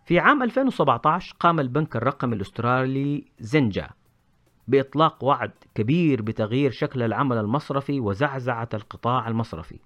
في 0.06 0.20
عام 0.20 0.44
2017 0.44 1.36
قام 1.40 1.60
البنك 1.60 1.96
الرقمي 1.96 2.36
الأسترالي 2.36 3.26
زنجا 3.40 3.90
بإطلاق 4.72 5.24
وعد 5.24 5.52
كبير 5.76 6.22
بتغيير 6.22 6.72
شكل 6.72 7.04
العمل 7.04 7.38
المصرفي 7.38 8.00
وزعزعة 8.00 8.70
القطاع 8.74 9.28
المصرفي. 9.28 9.80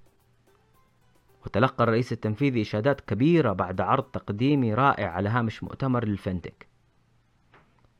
وتلقى 1.45 1.83
الرئيس 1.83 2.11
التنفيذي 2.11 2.61
إشادات 2.61 3.01
كبيرة 3.01 3.53
بعد 3.53 3.81
عرض 3.81 4.03
تقديمي 4.03 4.73
رائع 4.73 5.11
على 5.11 5.29
هامش 5.29 5.63
مؤتمر 5.63 6.05
للفنتك. 6.05 6.67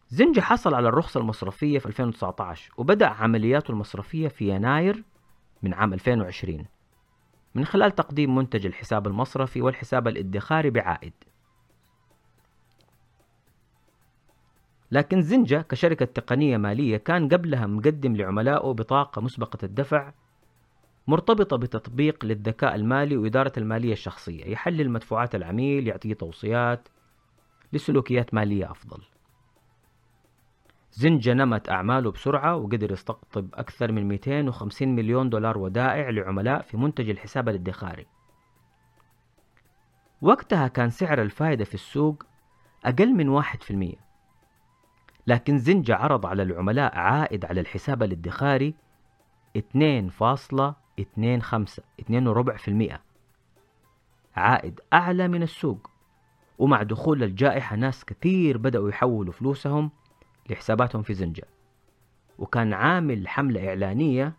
زنجي 0.09 0.41
حصل 0.41 0.73
على 0.73 0.87
الرخصة 0.87 1.19
المصرفية 1.19 1.79
في 1.79 1.85
2019 1.85 2.73
وبدأ 2.77 3.07
عملياته 3.07 3.71
المصرفية 3.71 4.27
في 4.27 4.49
يناير 4.49 5.03
من 5.63 5.73
عام 5.73 5.93
2020 5.93 6.65
من 7.55 7.65
خلال 7.65 7.95
تقديم 7.95 8.35
منتج 8.35 8.65
الحساب 8.65 9.07
المصرفي 9.07 9.61
والحساب 9.61 10.07
الادخاري 10.07 10.69
بعائد. 10.69 11.13
لكن 14.95 15.21
زنجة 15.21 15.61
كشركة 15.69 16.05
تقنية 16.05 16.57
مالية 16.57 16.97
كان 16.97 17.29
قبلها 17.29 17.67
مقدم 17.67 18.15
لعملائه 18.15 18.71
بطاقة 18.71 19.21
مسبقة 19.21 19.57
الدفع 19.63 20.13
مرتبطة 21.07 21.57
بتطبيق 21.57 22.25
للذكاء 22.25 22.75
المالي 22.75 23.17
وإدارة 23.17 23.51
المالية 23.57 23.93
الشخصية 23.93 24.45
يحلل 24.45 24.89
مدفوعات 24.89 25.35
العميل 25.35 25.87
يعطيه 25.87 26.13
توصيات 26.13 26.87
لسلوكيات 27.73 28.33
مالية 28.33 28.71
أفضل. 28.71 29.03
زنجة 30.91 31.33
نمت 31.33 31.69
أعماله 31.69 32.11
بسرعة 32.11 32.55
وقدر 32.55 32.91
يستقطب 32.91 33.49
أكثر 33.53 33.91
من 33.91 34.07
250 34.07 34.95
مليون 34.95 35.29
دولار 35.29 35.57
ودائع 35.57 36.09
لعملاء 36.09 36.61
في 36.61 36.77
منتج 36.77 37.09
الحساب 37.09 37.49
الادخاري. 37.49 38.05
وقتها 40.21 40.67
كان 40.67 40.89
سعر 40.89 41.21
الفائدة 41.21 41.65
في 41.65 41.73
السوق 41.73 42.23
أقل 42.85 43.13
من 43.13 43.43
1% 43.43 44.04
لكن 45.27 45.57
زنجة 45.57 45.95
عرض 45.95 46.25
على 46.25 46.43
العملاء 46.43 46.97
عائد 46.97 47.45
على 47.45 47.61
الحساب 47.61 48.03
الادخاري 48.03 48.75
2.8% 49.57 50.73
اتنين 50.99 51.41
خمسة 51.41 51.83
اتنين 51.99 52.27
وربع 52.27 52.57
في 52.57 52.67
المئة. 52.67 53.01
عائد 54.35 54.79
أعلى 54.93 55.27
من 55.27 55.43
السوق. 55.43 55.89
ومع 56.57 56.83
دخول 56.83 57.23
الجائحة 57.23 57.75
ناس 57.75 58.05
كثير 58.05 58.57
بدأوا 58.57 58.89
يحولوا 58.89 59.33
فلوسهم 59.33 59.91
لحساباتهم 60.49 61.01
في 61.01 61.13
زنجة. 61.13 61.43
وكان 62.37 62.73
عامل 62.73 63.27
حملة 63.27 63.69
إعلانية 63.69 64.35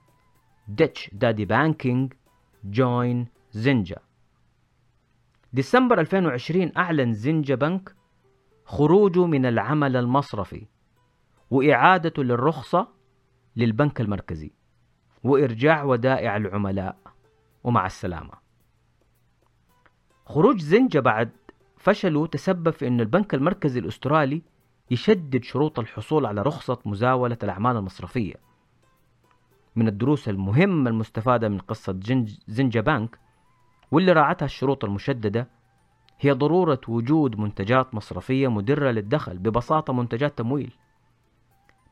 ديتش 0.68 1.10
دادي 1.12 1.44
بانكينج 1.44 2.12
جوين 2.64 3.26
زنجة. 3.50 4.02
ديسمبر 5.52 6.00
2020 6.00 6.72
أعلن 6.76 7.12
زنجة 7.12 7.54
بنك 7.54 7.94
خروجه 8.64 9.26
من 9.26 9.46
العمل 9.46 9.96
المصرفي. 9.96 10.66
وإعادته 11.50 12.24
للرخصة 12.24 12.88
للبنك 13.56 14.00
المركزي 14.00 14.52
وإرجاع 15.24 15.82
ودائع 15.84 16.36
العملاء 16.36 16.96
ومع 17.64 17.86
السلامة. 17.86 18.32
خروج 20.26 20.60
زنجة 20.60 20.98
بعد 20.98 21.30
فشله 21.76 22.26
تسبب 22.26 22.70
في 22.70 22.88
أن 22.88 23.00
البنك 23.00 23.34
المركزي 23.34 23.80
الأسترالي 23.80 24.42
يشدد 24.90 25.44
شروط 25.44 25.78
الحصول 25.78 26.26
على 26.26 26.42
رخصة 26.42 26.78
مزاولة 26.84 27.38
الأعمال 27.42 27.76
المصرفية. 27.76 28.34
من 29.76 29.88
الدروس 29.88 30.28
المهمة 30.28 30.90
المستفادة 30.90 31.48
من 31.48 31.58
قصة 31.58 32.00
زنجة 32.46 32.80
بانك 32.80 33.18
واللي 33.90 34.12
راعتها 34.12 34.46
الشروط 34.46 34.84
المشددة 34.84 35.48
هي 36.20 36.32
ضرورة 36.32 36.80
وجود 36.88 37.38
منتجات 37.38 37.94
مصرفية 37.94 38.48
مدرة 38.48 38.90
للدخل 38.90 39.38
ببساطة 39.38 39.92
منتجات 39.92 40.38
تمويل. 40.38 40.72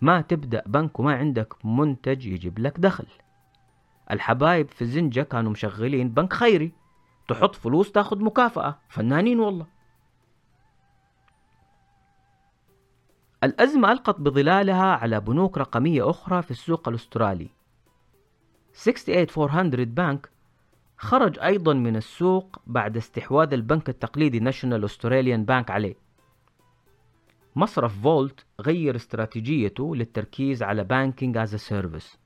ما 0.00 0.20
تبدأ 0.20 0.62
بنك 0.66 1.00
وما 1.00 1.14
عندك 1.14 1.64
منتج 1.64 2.26
يجيب 2.26 2.58
لك 2.58 2.80
دخل. 2.80 3.06
الحبايب 4.10 4.68
في 4.68 4.84
زنجة 4.84 5.20
كانوا 5.20 5.50
مشغلين 5.50 6.08
بنك 6.08 6.32
خيري. 6.32 6.72
تحط 7.28 7.54
فلوس 7.54 7.92
تاخد 7.92 8.20
مكافأة. 8.20 8.78
فنانين 8.88 9.40
والله. 9.40 9.66
الأزمة 13.44 13.92
ألقت 13.92 14.20
بظلالها 14.20 14.96
على 14.96 15.20
بنوك 15.20 15.58
رقمية 15.58 16.10
أخرى 16.10 16.42
في 16.42 16.50
السوق 16.50 16.88
الأسترالي. 16.88 17.48
86400 18.72 19.86
بانك 19.86 20.30
خرج 20.96 21.38
أيضا 21.38 21.72
من 21.72 21.96
السوق 21.96 22.62
بعد 22.66 22.96
استحواذ 22.96 23.52
البنك 23.52 23.88
التقليدي 23.88 24.40
ناشونال 24.40 24.84
أستراليان 24.84 25.44
بانك 25.44 25.70
عليه. 25.70 26.03
مصرف 27.56 28.02
فولت 28.02 28.46
غير 28.60 28.96
استراتيجيته 28.96 29.96
للتركيز 29.96 30.62
على 30.62 30.84
banking 30.84 31.36
as 31.36 31.54
service 31.54 32.18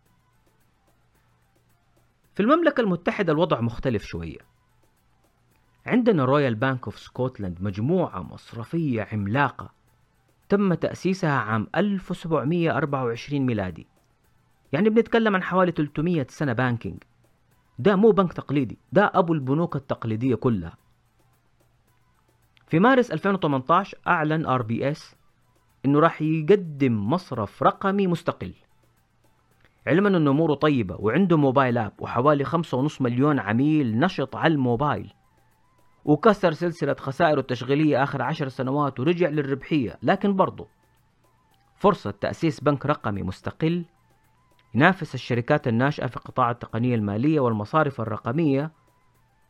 في 2.34 2.42
المملكة 2.42 2.80
المتحدة 2.80 3.32
الوضع 3.32 3.60
مختلف 3.60 4.02
شوية. 4.04 4.38
عندنا 5.86 6.24
رويال 6.24 6.54
بانك 6.54 6.84
اوف 6.84 6.98
سكوتلاند 6.98 7.62
مجموعة 7.62 8.22
مصرفية 8.22 9.08
عملاقة 9.12 9.70
تم 10.48 10.74
تأسيسها 10.74 11.32
عام 11.32 11.66
1724 11.74 13.40
ميلادي. 13.46 13.86
يعني 14.72 14.90
بنتكلم 14.90 15.34
عن 15.34 15.42
حوالي 15.42 15.72
300 15.72 16.26
سنة 16.28 16.52
banking 16.52 17.02
ده 17.78 17.96
مو 17.96 18.10
بنك 18.10 18.32
تقليدي 18.32 18.78
ده 18.92 19.10
أبو 19.14 19.32
البنوك 19.34 19.76
التقليدية 19.76 20.34
كلها. 20.34 20.76
في 22.66 22.78
مارس 22.78 23.10
2018 23.10 23.98
أعلن 24.06 24.46
RBS 24.46 24.62
إنه 25.88 26.00
راح 26.00 26.22
يقدم 26.22 27.10
مصرف 27.10 27.62
رقمي 27.62 28.06
مستقل. 28.06 28.54
علما 29.86 30.08
أنه 30.08 30.30
أموره 30.30 30.54
طيبة 30.54 30.96
وعنده 30.98 31.36
mobile 31.36 31.78
app 31.78 31.92
وحوالي 31.98 32.44
خمسة 32.44 32.78
ونص 32.78 33.00
مليون 33.02 33.38
عميل 33.38 33.98
نشط 33.98 34.36
على 34.36 34.54
الموبايل. 34.54 35.12
وكسر 36.04 36.52
سلسلة 36.52 36.94
خسائره 36.94 37.40
التشغيلية 37.40 38.02
آخر 38.02 38.22
عشر 38.22 38.48
سنوات 38.48 39.00
ورجع 39.00 39.28
للربحية 39.28 39.98
لكن 40.02 40.36
برضه 40.36 40.68
فرصة 41.76 42.10
تأسيس 42.10 42.60
بنك 42.60 42.86
رقمي 42.86 43.22
مستقل 43.22 43.84
ينافس 44.74 45.14
الشركات 45.14 45.68
الناشئة 45.68 46.06
في 46.06 46.18
قطاع 46.18 46.50
التقنية 46.50 46.94
المالية 46.94 47.40
والمصارف 47.40 48.00
الرقمية. 48.00 48.72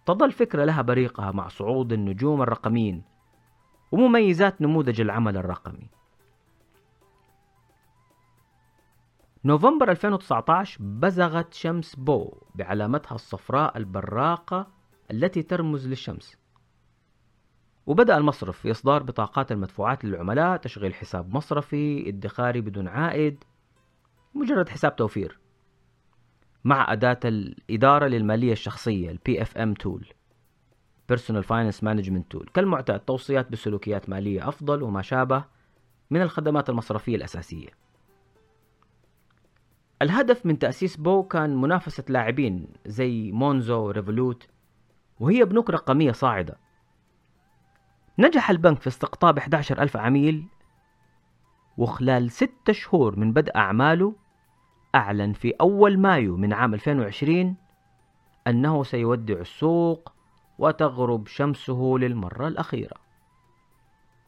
تظل 0.07 0.33
فكرة 0.33 0.64
لها 0.64 0.83
بريقها 0.83 1.33
مع 1.33 1.48
صعود 1.48 1.92
النجوم 1.92 2.42
الرقميين 2.42 3.03
ومميزات 3.92 4.62
نموذج 4.62 5.01
العمل 5.01 5.37
الرقمي. 5.37 5.97
نوفمبر 9.44 9.90
2019 9.90 10.79
بزغت 10.81 11.55
شمس 11.55 11.94
بو 11.94 12.35
بعلامتها 12.55 13.14
الصفراء 13.14 13.77
البراقة 13.77 14.66
التي 15.11 15.42
ترمز 15.42 15.88
للشمس. 15.88 16.37
وبدأ 17.87 18.16
المصرف 18.16 18.59
في 18.59 18.70
إصدار 18.70 19.03
بطاقات 19.03 19.53
المدفوعات 19.53 20.05
للعملاء 20.05 20.57
تشغيل 20.57 20.94
حساب 20.94 21.35
مصرفي 21.35 22.09
ادخاري 22.09 22.61
بدون 22.61 22.88
عائد 22.88 23.44
مجرد 24.35 24.68
حساب 24.68 24.96
توفير 24.96 25.38
مع 26.64 26.92
أداة 26.92 27.20
الإدارة 27.24 28.07
للمالية 28.07 28.53
الشخصية 28.53 29.11
ال 29.11 29.18
PFM 29.29 29.74
Tool 29.85 30.05
Personal 31.12 31.44
Finance 31.44 31.81
Management 31.81 32.24
Tool. 32.35 32.51
كالمعتاد 32.55 33.01
توصيات 33.01 33.53
بسلوكيات 33.53 34.09
مالية 34.09 34.48
أفضل 34.48 34.83
وما 34.83 35.03
شابه 35.03 35.44
من 36.11 36.22
الخدمات 36.22 36.70
المصرفية 36.70 37.16
الأساسية. 37.16 37.88
الهدف 40.02 40.46
من 40.46 40.58
تأسيس 40.58 40.96
بو 40.96 41.22
كان 41.22 41.56
منافسة 41.56 42.04
لاعبين 42.08 42.66
زي 42.87 43.32
مونزو 43.32 43.87
وريفولوت 43.87 44.48
وهي 45.20 45.44
بنوك 45.44 45.70
رقمية 45.70 46.12
صاعدة. 46.12 46.58
نجح 48.18 48.50
البنك 48.50 48.80
في 48.80 48.87
استقطاب 48.87 49.38
11 49.38 49.82
ألف 49.82 49.96
عميل 49.96 50.44
وخلال 51.76 52.30
ستة 52.30 52.72
شهور 52.72 53.18
من 53.18 53.32
بدء 53.32 53.56
أعماله 53.56 54.14
أعلن 54.94 55.32
في 55.32 55.54
أول 55.61 55.98
مايو 55.98 56.37
من 56.37 56.52
عام 56.52 56.74
2020 56.74 57.56
أنه 58.46 58.82
سيودع 58.84 59.40
السوق 59.40 60.12
وتغرب 60.58 61.26
شمسه 61.26 61.96
للمرة 61.98 62.48
الأخيرة. 62.48 62.96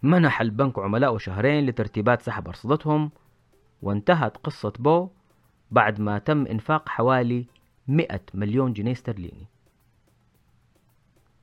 منح 0.03 0.41
البنك 0.41 0.79
عملاء 0.79 1.19
شهرين 1.19 1.67
لترتيبات 1.67 2.23
سحب 2.23 2.49
أرصدتهم 2.49 3.11
وانتهت 3.83 4.37
قصة 4.37 4.73
بو 4.79 5.09
بعد 5.71 6.01
ما 6.01 6.19
تم 6.19 6.47
إنفاق 6.47 6.89
حوالي 6.89 7.47
100 7.89 8.21
مليون 8.35 8.73
جنيه 8.73 8.93
استرليني. 8.93 9.47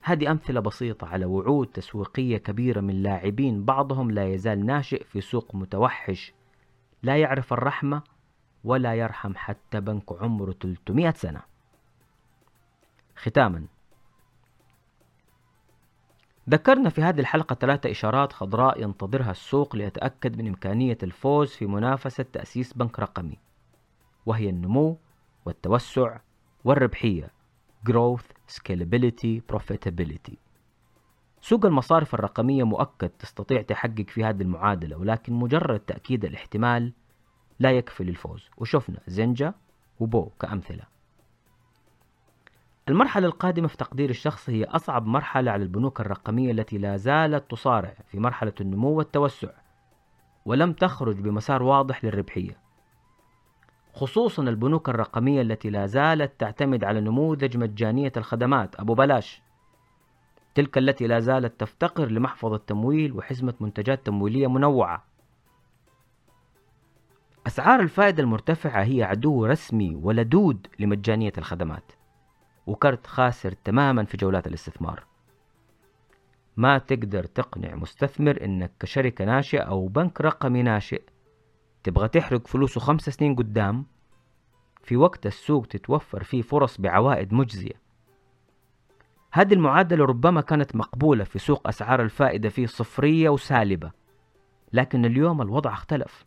هذه 0.02 0.32
أمثلة 0.32 0.60
بسيطة 0.60 1.08
على 1.08 1.26
وعود 1.26 1.68
تسويقية 1.68 2.38
كبيرة 2.38 2.82
من 2.82 3.04
لاعبين 3.04 3.66
بعضهم 3.66 4.12
لا 4.12 4.34
يزال 4.34 4.66
ناشئ 4.66 5.04
في 5.04 5.22
سوق 5.22 5.56
متوحش 5.56 6.34
لا 7.04 7.18
يعرف 7.18 7.54
الرحمة 7.54 8.02
ولا 8.64 8.94
يرحم 8.94 9.36
حتى 9.36 9.80
بنك 9.80 10.22
عمره 10.22 10.52
300 10.52 11.12
سنة. 11.12 11.42
ختاما. 13.16 13.66
ذكرنا 16.50 16.90
في 16.90 17.02
هذه 17.02 17.20
الحلقة 17.20 17.54
ثلاثة 17.56 17.92
إشارات 17.92 18.34
خضراء 18.34 18.84
ينتظرها 18.84 19.32
السوق 19.32 19.76
ليتأكد 19.76 20.38
من 20.38 20.48
إمكانية 20.48 20.98
الفوز 21.04 21.50
في 21.50 21.66
منافسة 21.66 22.26
تأسيس 22.34 22.74
بنك 22.74 23.00
رقمي. 23.00 23.38
وهي 24.28 24.50
النمو 24.50 24.98
والتوسع 25.46 26.18
والربحية. 26.64 27.32
Growth, 27.90 28.56
scalability, 28.58 29.42
profitability. 29.54 30.36
سوق 31.42 31.66
المصارف 31.66 32.14
الرقمية 32.14 32.64
مؤكد 32.64 33.10
تستطيع 33.10 33.62
تحقق 33.62 34.06
في 34.08 34.24
هذه 34.24 34.42
المعادلة 34.42 34.98
ولكن 34.98 35.34
مجرد 35.34 35.80
تأكيد 35.80 36.26
الاحتمال 36.26 36.94
لا 37.60 37.72
يكفي 37.72 38.04
للفوز. 38.04 38.50
وشفنا 38.58 39.00
زنجا 39.08 39.54
وبو 40.00 40.30
كأمثلة. 40.40 40.84
المرحلة 42.90 43.28
القادمة 43.28 43.68
في 43.68 43.78
تقدير 43.78 44.10
الشخص 44.10 44.50
هي 44.50 44.64
أصعب 44.64 45.06
مرحلة 45.06 45.52
على 45.52 45.64
البنوك 45.64 46.02
الرقمية 46.02 46.52
التي 46.52 46.78
لا 46.78 46.98
زالت 46.98 47.52
تصارع 47.52 47.94
في 48.12 48.20
مرحلة 48.20 48.54
النمو 48.62 48.90
والتوسع 48.90 49.50
ولم 50.46 50.74
تخرج 50.74 51.16
بمسار 51.20 51.64
واضح 51.64 52.06
للربحية. 52.06 52.67
خصوصا 53.98 54.44
البنوك 54.44 54.90
الرقمية 54.90 55.42
التي 55.42 55.70
لا 55.70 55.86
زالت 55.86 56.40
تعتمد 56.40 56.84
على 56.84 57.02
نموذج 57.02 57.58
مجانية 57.58 58.12
الخدمات. 58.18 58.80
أبو 58.80 58.94
بلاش 58.94 59.42
تلك 60.56 60.78
التي 60.78 61.08
لا 61.08 61.20
زالت 61.20 61.60
تفتقر 61.60 62.12
لمحفظة 62.12 62.58
تمويل 62.58 63.14
وحزمة 63.14 63.54
منتجات 63.60 64.06
تمويلية 64.06 64.48
منوعة. 64.48 65.06
أسعار 67.48 67.80
الفائدة 67.80 68.24
المرتفعة 68.24 68.84
هي 68.84 69.04
عدو 69.04 69.46
رسمي 69.46 69.96
ولدود 69.96 70.68
لمجانية 70.80 71.34
الخدمات 71.38 71.92
وكرت 72.68 73.08
خاسر 73.08 73.52
تماما 73.52 74.06
في 74.06 74.18
جولات 74.18 74.48
الاستثمار. 74.48 75.04
ما 76.58 76.78
تقدر 76.78 77.24
تقنع 77.24 77.76
مستثمر 77.76 78.44
إنك 78.44 78.72
كشركة 78.80 79.26
ناشئة 79.26 79.62
أو 79.62 79.88
بنك 79.88 80.22
رقمي 80.22 80.64
ناشئ. 80.64 81.02
تبغى 81.88 82.08
تحرق 82.08 82.48
فلوسه 82.48 82.82
خمس 82.82 83.10
سنين 83.10 83.36
قدام 83.36 83.86
في 84.84 84.98
وقت 84.98 85.26
السوق 85.26 85.66
تتوفر 85.66 86.24
فيه 86.24 86.42
فرص 86.42 86.82
بعوائد 86.82 87.34
مجزية. 87.34 87.82
هذه 89.32 89.54
المعادلة 89.54 90.06
ربما 90.06 90.42
كانت 90.42 90.76
مقبولة 90.76 91.24
في 91.24 91.40
سوق 91.40 91.68
أسعار 91.68 92.02
الفائدة 92.02 92.50
فيه 92.50 92.66
صفرية 92.66 93.30
وسالبة 93.30 93.92
لكن 94.74 95.06
اليوم 95.06 95.42
الوضع 95.42 95.74
اختلف 95.74 96.26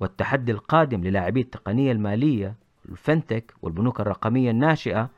والتحدي 0.00 0.52
القادم 0.52 1.04
للاعبي 1.04 1.40
التقنية 1.40 1.92
المالية 1.92 2.56
الفنتك 2.88 3.54
والبنوك 3.62 4.00
الرقمية 4.00 4.50
الناشئة 4.50 5.10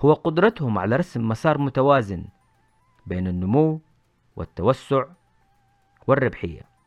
هو 0.00 0.12
قدرتهم 0.12 0.78
على 0.78 0.96
رسم 0.96 1.28
مسار 1.28 1.58
متوازن 1.58 2.24
بين 3.06 3.28
النمو 3.28 3.80
والتوسع 4.36 5.04
والربحية. 6.06 6.77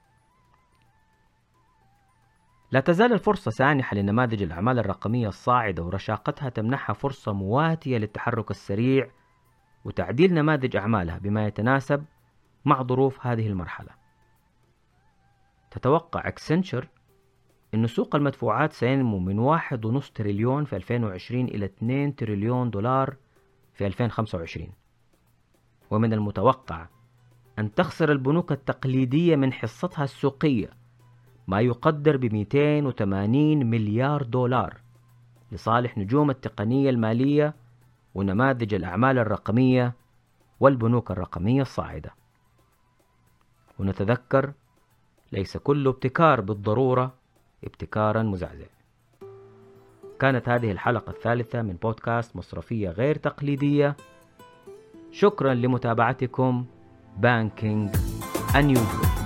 لا 2.72 2.80
تزال 2.80 3.14
الفرصة 3.14 3.52
سانحة 3.52 3.96
لنماذج 3.96 4.44
الأعمال 4.44 4.80
الرقمية 4.80 5.28
الصاعدة 5.28 5.84
ورشاقتها 5.84 6.50
تمنحها 6.50 6.94
فرصة 6.94 7.34
مواتية 7.34 7.98
للتحرك 7.98 8.52
السريع 8.52 9.12
وتعديل 9.86 10.34
نماذج 10.34 10.76
أعمالها 10.76 11.18
بما 11.18 11.48
يتناسب 11.48 12.06
مع 12.66 12.84
ظروف 12.84 13.28
هذه 13.28 13.48
المرحلة. 13.48 13.90
تتوقع 15.72 16.28
اكسنشر 16.28 16.88
أن 17.74 17.88
سوق 17.88 18.16
المدفوعات 18.16 18.74
سينمو 18.74 19.20
من 19.20 19.60
1.5 19.60 20.12
تريليون 20.14 20.66
في 20.66 20.76
2020 20.76 21.46
إلى 21.46 21.66
2 21.66 22.16
تريليون 22.16 22.70
دولار 22.70 23.16
في 23.74 23.88
2025 23.88 24.70
ومن 25.92 26.14
المتوقع 26.14 26.88
أن 27.60 27.74
تخسر 27.74 28.12
البنوك 28.12 28.52
التقليدية 28.52 29.36
من 29.36 29.54
حصتها 29.54 30.04
السوقية 30.04 30.81
ما 31.48 31.62
يقدر 31.62 32.18
ب 32.18 32.26
280 32.34 33.66
مليار 33.66 34.24
دولار 34.24 34.78
لصالح 35.52 35.98
نجوم 35.98 36.30
التقنية 36.30 36.90
المالية 36.90 37.54
ونماذج 38.16 38.74
الأعمال 38.74 39.18
الرقمية 39.18 39.94
والبنوك 40.60 41.12
الرقمية 41.12 41.62
الصاعدة. 41.62 42.12
ونتذكر 43.80 44.52
ليس 45.32 45.58
كل 45.58 45.88
ابتكار 45.88 46.42
بالضرورة 46.42 47.14
ابتكارا 47.64 48.24
مزعزع. 48.24 48.66
كانت 50.20 50.50
هذه 50.50 50.72
الحلقة 50.72 51.10
الثالثة 51.10 51.62
من 51.62 51.74
بودكاست 51.74 52.36
مصرفية 52.36 52.90
غير 52.90 53.16
تقليدية. 53.16 53.96
شكرا 55.12 55.54
لمتابعتكم. 55.54 56.66
بانكينج 57.18 57.96
Unusual 58.54 59.21